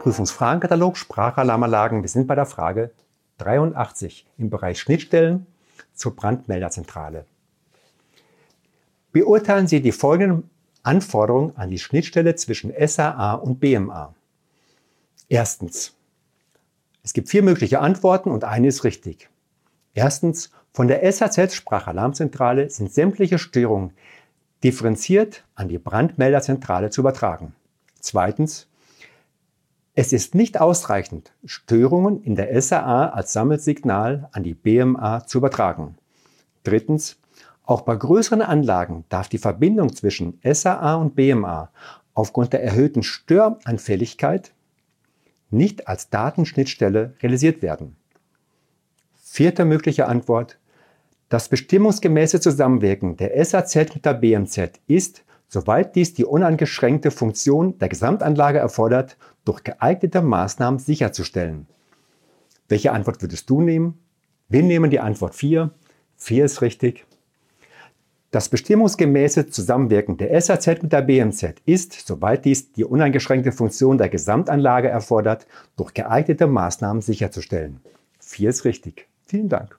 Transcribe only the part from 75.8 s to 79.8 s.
geeignete Maßnahmen sicherzustellen. 4 ist richtig. Vielen Dank.